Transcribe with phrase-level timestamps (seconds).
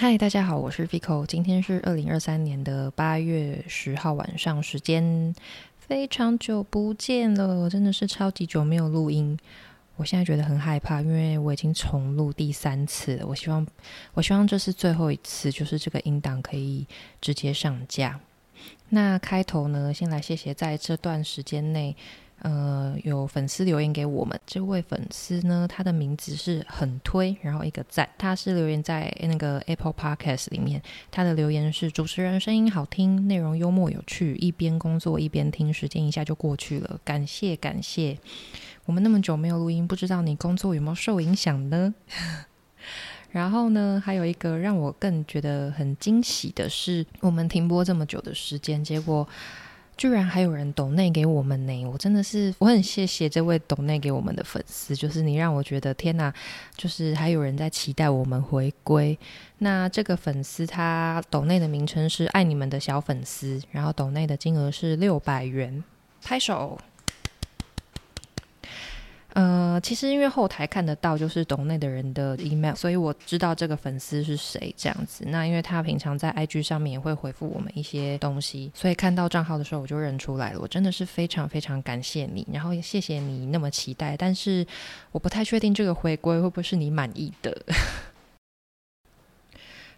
[0.00, 5.34] 嗨，大家好，我是 Vico，今天是二零二三年的八月十号晚上时间，
[5.76, 9.38] 非常久不见了，真的是超级久没有录音。
[9.96, 13.26] 我现在觉得很害怕，因为我已经重录第三次了。
[13.26, 13.66] 我希望，
[14.14, 16.86] 我希望这是最后一次，就是这个音档可以
[17.20, 18.18] 直接上架。
[18.88, 21.94] 那开头呢，先来谢谢在这段时间内。
[22.42, 38.16] 呃，有粉丝留言给我们，这位粉丝呢，他的名字是很推，然后一个赞，他是留言在那个 Apple Podcast 里面，他的留言是主持人声音好听，内容幽默有趣，一边工作一边听，时间一下就过去了，感谢感谢。
[38.86, 41.94] 我们那么久没有录音，不知道你工作有没有受影响呢？
[43.30, 49.28] 然后呢，还有一个让我更觉得很惊喜的是，我们停播这么久的时间，结果。
[50.00, 51.84] 居然还有人抖内给我们呢！
[51.84, 56.32] 我真的是我很谢谢这位抖内给我们的粉丝，就是你让我觉得天哪，
[56.74, 59.18] 就是还有人在期待我们回归。
[59.58, 65.84] 那这个粉丝他抖内的名称是爱你们的小粉丝，然后抖内的金额是六百元，
[66.22, 66.78] 拍手。
[69.34, 75.24] 呃，其实因为后台看得到就是懂内的人的 email，所以我知道这个粉丝是谁这样子。
[75.26, 80.60] 那因为他平常在 IG 上面也会回复我们一些东西，所以看到账号的时候我就认出来了。
[80.60, 84.16] 我真的是非常非常感谢你，然后也谢谢你那么期待。
[84.16, 84.66] 但是
[85.12, 87.56] 我不太确定这个回归会不会是你满意的。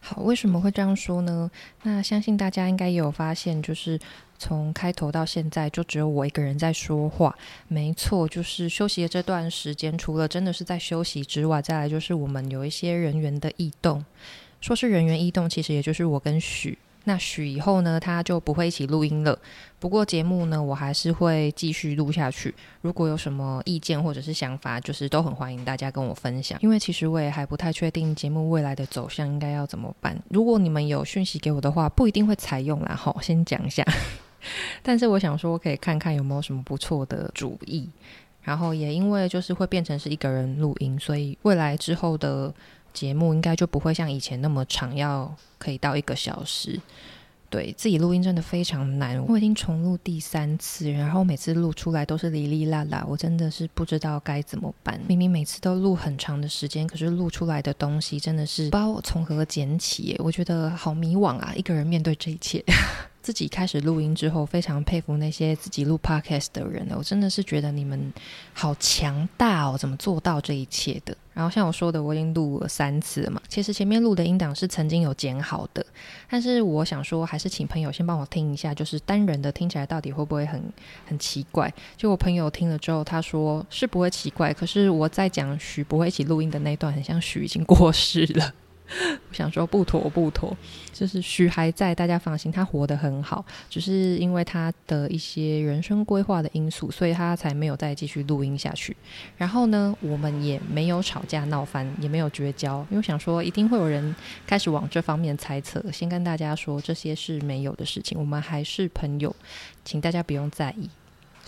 [0.00, 1.50] 好，为什么会这样说呢？
[1.82, 4.00] 那相信大家应该也有发现，就是
[4.38, 7.36] 从开头到现在，就只有我一个人在说话。
[7.68, 14.04] 没错，就是休息的这段时间，除了真的是在休息之外，再来就是我们有一些人员的异动。
[14.60, 16.78] 说是人员异动，其实也就是我跟许。
[17.10, 19.36] 那许以后呢，他就不会一起录音了。
[19.80, 22.54] 不过节目呢，我还是会继续录下去。
[22.82, 26.56] 如果有什么意见或者是想法，就是都很欢迎大家跟我分享。
[26.62, 30.16] 因为其实我也还不太确定节目未来的走向应该要怎么办。
[30.28, 32.94] 如果你们有讯息给我的话，不一定会采用啦。
[32.94, 33.84] 好，先讲一下。
[34.80, 37.90] 但是我想说，我可以看看有没有什么不错的主意。
[38.42, 42.54] 然后也因为就是会变成是一个人录音，所以未来之后的。
[42.92, 46.80] 节目应该就不会像以前那么长，要可以到一个小时。
[47.48, 55.00] 对自己录音真的非常难，我已经重录第三次，然后每次录出来都是哩哩啦啦，我真的是不知道该怎么办。
[55.08, 61.52] 明明每次都录很长的时间，可是录出来的东西真的是不知道从何捡起，我觉得好迷惘啊！
[61.56, 62.64] 一个人面对这一切。
[63.22, 68.12] 自己开始录音之后，非常佩服那些自己录 podcast 的人我真的是觉得你们
[68.52, 71.16] 好强大哦，怎么做到这一切的？
[71.32, 73.40] 然后像我说的，我已经录了三次了嘛。
[73.48, 75.84] 其实前面录的音档是曾经有剪好的，
[76.28, 80.62] 但是我想说，还是请朋友先帮我听一下，就是单人的听起来到底会不会很
[81.06, 81.72] 很奇怪？
[81.96, 88.52] 就我朋友听了之后，他说是不会奇怪，可是我在讲许不会一起录音的那段，很像许已经过世了。
[89.28, 90.56] 我想说不妥不妥，
[90.92, 98.96] 就是徐还在，大家放心，他活得很好，只是因为他的一些人生规划的因素，所以他才没有再继续录音下去。
[99.36, 104.14] 然后呢，我们也没有吵架闹翻，也没有绝交，因为想说一定会有人
[104.46, 105.82] 开始往这方面猜测。
[105.92, 109.34] 先跟大家说，这些是没有的事情，我们还是朋友，
[109.84, 110.90] 请大家不用在意。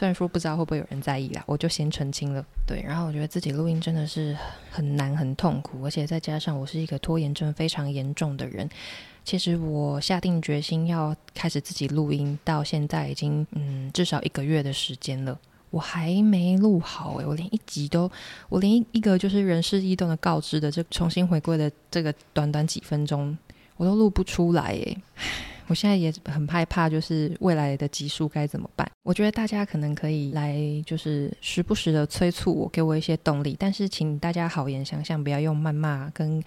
[0.00, 2.42] 虽然说不知道会不会有人在意啦，我就先澄清了。
[2.66, 4.34] 对，然后我觉得自己录音真的是
[4.70, 8.66] 很难、很痛苦，而且再加上我是一个拖延症非常严重的人。
[9.26, 18.10] 其实我下定决心要开始自己录音，到现在已经嗯至少一个月的时间了，我还没录好诶，我连一集都，
[18.48, 23.36] 我连一个就是人事异动的告知的这重新回归的这个短短几分钟，
[23.76, 24.96] 我都录不出来诶。
[25.70, 28.90] 我现在也很害怕，就是未来的集数该怎么办？
[29.04, 33.54] 我觉得大家可能可以来，就是时不时的催促我，给我一些动力。
[33.56, 36.42] 但是，请大家好言相向，不要用谩骂跟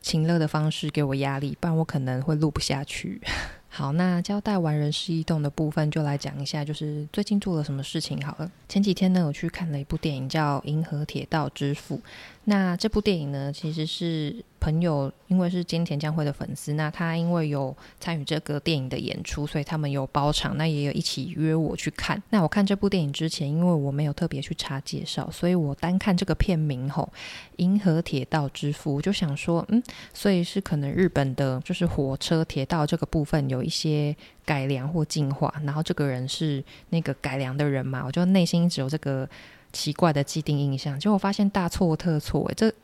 [0.00, 3.20] 情乐的方式给我压力，不然我可能会录不下去。
[3.68, 8.50] 好，那交代完人事异动的部分，就来讲一下，就是最近做了什么事情好了。
[8.68, 11.96] 前几天呢，我去看了一部电影，叫《银河铁道之父》。
[12.44, 14.44] 那这部电影呢，其实是。
[14.60, 22.22] 朋友因为是金田将会的粉丝，那他因为有参与这个电影的演出，所以他们有包场，那也有一起约我去看。
[22.30, 27.12] 那我看这部电影之前，因为我没有特别去查介绍，所以我单看这个片名吼，
[27.56, 29.82] 《银河铁道之父》，我就想说，嗯，
[30.14, 34.16] 所以是可能日本的，就是火车铁道这个部分有一些
[34.46, 39.28] 改良或进化，然后这个人是那个改良的人嘛，我就内心只有这个
[39.74, 42.72] 奇怪的既定印象，结果发现大错特错，这。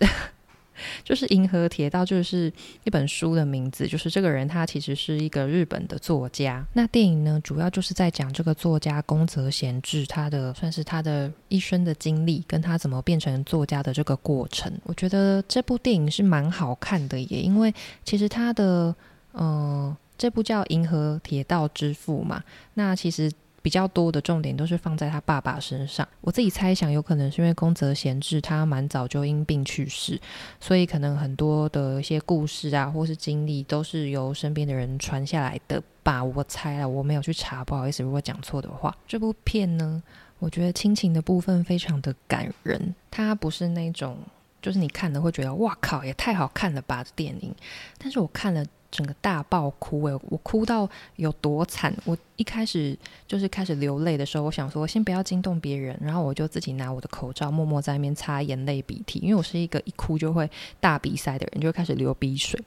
[1.04, 2.50] 就是《银河铁道》，就是
[2.84, 3.86] 一本书的名字。
[3.86, 6.66] 就是这个人，他其实是一个日本的作家。
[6.72, 14.72] 那电影呢，主要就是在讲这个作家宫泽贤治他的算是他的一生的经历，跟他怎么变成作家的这个过程。
[14.84, 18.94] 我觉得这部电影是蛮好看的，也因为其实他的
[19.32, 22.42] 呃，这部叫《银河铁道之父》嘛，
[22.72, 23.30] 那其实。
[23.62, 26.06] 比较多的重点都是放在他爸爸身上。
[26.20, 30.20] 我自己猜想，有可能是因为宫泽贤治他蛮早就因病去世，
[30.60, 36.22] 所以可能很多的一些故事啊，或是经历都是由身边的人传下来的吧。
[36.22, 38.96] 我猜了，我没有去查，不好意思，如果讲错的话。
[39.06, 40.02] 这部片呢，
[40.38, 44.18] 我觉得亲情的部分非常的感人，它不是那种
[44.62, 47.54] 就是你看了会觉得哇靠，也太好看了吧的电影，
[47.98, 48.64] 但是我看了。
[48.90, 51.94] 整个大爆哭诶，我哭到有多惨！
[52.04, 52.96] 我一开始
[53.26, 60.50] 就是开始流泪的时候，我想说先不要惊动别人，然后我就自己拿我的口罩默默在那边擦眼泪鼻涕，因为我是一个一哭就会
[60.80, 62.60] 大鼻塞的人，就会开始流鼻水，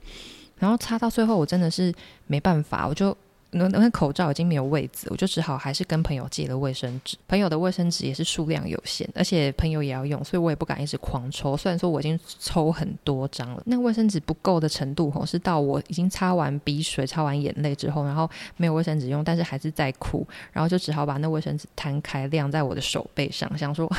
[0.58, 1.94] 然后擦到最后我真的是
[2.26, 3.16] 没办法，我就。
[3.54, 7.16] 那那口罩已经没有位置，我就只好还是跟朋友借了卫生纸。
[7.28, 11.56] 朋友的卫生纸也是数量有限，而且朋友也要用，所以我也不敢一直狂抽。
[11.56, 23.90] 虽然说我已经抽很多张了，那卫生纸不够的程度吼，是到我已经擦完鼻水、擦完眼泪之后，然后没有卫生纸用，但是还是在哭，然后就只好把那卫生纸摊开晾在我的手背上，想说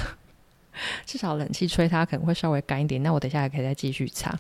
[1.06, 4.38] 至少冷气吹它可能会稍微干一点，那我等下还可以再继续擦。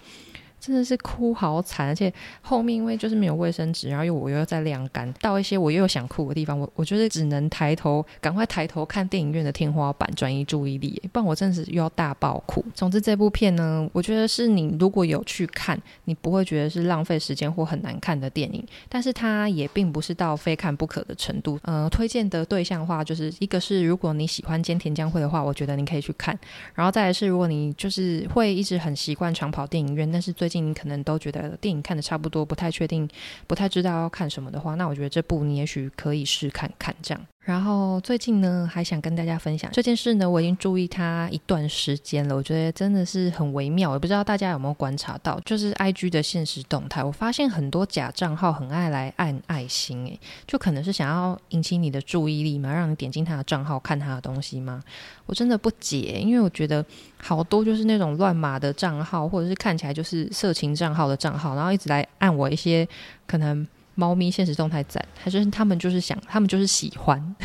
[0.65, 12.65] 真的是哭好惨，而且后面因为就是没有卫生纸，然后又我又在晾干，到一些我又想哭的地方，我我觉得只能抬头，赶快抬头看电影院的天花板，转移注意力，不然我真的是又要大爆哭。
[12.73, 21.59] 总之这部片呢，我觉得是你如果有去看，你不会觉得是浪费时间或很难看的电影，但是它也并不是到非看不可的程度。
[21.63, 26.37] 呃，推荐的对象的话，就是一个是如果你喜欢兼田将会的话，我觉得你可以去看，
[26.73, 33.07] 然后再来是如果你就是会一直很习惯长跑电影院，但是最近你可能都觉得电影看的差不多，不太确定，
[33.47, 37.25] 不太知道要看什么的话，那我觉得这部你也许可以试看看这样。
[37.45, 54.83] 然后最近呢，还想跟大家分享这件事呢，我已经注意它一段时间了，我觉得真的是很微妙，也不知道大家有没有观察到，就是 I G 的现实动态，我发现很多假账号很爱来按爱心，诶，就可能是想要引起你的注意力嘛，让你点进他的账号看他的东西吗？
[55.27, 56.83] 我真的不解，因为我觉得
[57.17, 62.87] 好多就是那种乱码的账号，或者是看起来就是色情账号的账号，然后一直来按我一些
[63.27, 63.67] 可能。
[63.95, 67.35] 猫咪现实动态赞，还是他们就是想，他们就是喜欢。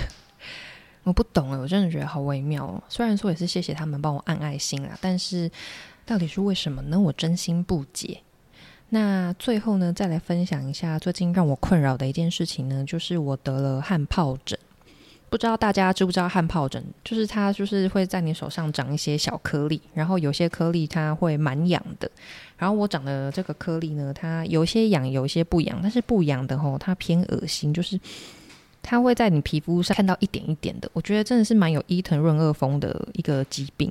[1.04, 2.82] 我不懂哎，我真的觉得好微妙哦。
[2.88, 5.50] 虽然说也是谢谢他们帮我按爱心啦，但是
[6.04, 7.00] 到底是为什么呢？
[7.00, 8.20] 我真心不解。
[8.90, 14.58] 那最后呢，再来分享一下最近让我困扰的一件事情呢，就是我得了汗疱疹。
[15.30, 16.84] 不知道大家知不知道汗疱疹？
[17.04, 22.10] 就是它就是会在你手上长一些小颗粒，然后有些颗粒它会蛮痒的。
[22.58, 27.98] 然后我长的这个颗粒呢，它有些痒，有些不痒，但是不痒的吼，它偏恶心，就是
[28.82, 30.90] 它会在你皮肤上看到一点一点的。
[30.92, 33.90] 我觉得真的是蛮有伊藤润二风的一个疾病。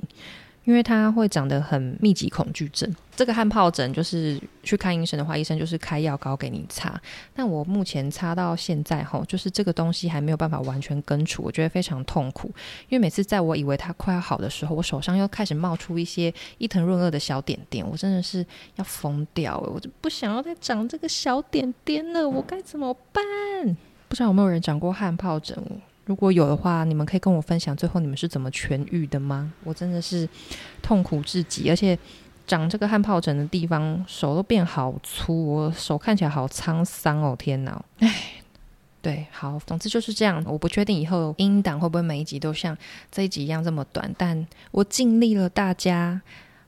[0.64, 7.00] 因为它会长得很密集恐惧症，这个汗疱疹就是去看医生的话，医生就是开药膏给你擦。
[7.34, 12.48] 那我目前擦到现在吼，就是这个东西还没有办法完全根除，我觉得非常痛苦。
[12.88, 18.44] 因为每次在我以为它快要好的时候，我手上又开始冒出一些伊藤润二的小点点，我真的是
[18.76, 23.24] 要疯掉了，我就不想要再长这个小点点了，我该怎么办？
[24.08, 25.56] 不知道有没有人长过汗疱疹？
[26.06, 29.52] 如果有的话，你们可以跟我分享最后你们是怎么痊愈的吗？
[29.64, 30.28] 我真的是
[30.82, 31.96] 痛苦至极，而且
[32.46, 37.36] 长这个汗疱疹的地方手都变好粗，我手看起来好沧桑哦！
[37.38, 38.42] 天哪，唉，
[39.00, 40.42] 对，好，总之就是这样。
[40.46, 42.76] 我不确定以后音档会不会每一集都像
[43.10, 46.20] 这一集一样这么短，但我尽力了，大家。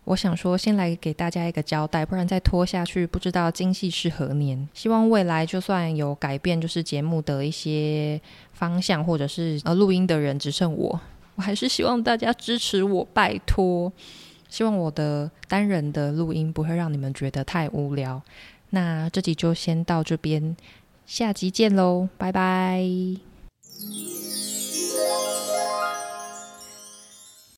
[0.05, 4.69] 我想说，先来给大家一个交代，不然再拖下去，不知道今夕是何年。
[4.75, 8.21] 希望未来就算有改变，就是节目的一些
[8.53, 11.01] 方向，或者是呃录音的人只剩我，
[11.37, 13.93] 我还是希望大家支持我，拜托。
[14.49, 18.21] 希望我的单人的录音不会让你们觉得太无聊。
[18.71, 20.57] 那这集就先到这边，
[21.07, 22.85] 下集见喽，拜拜。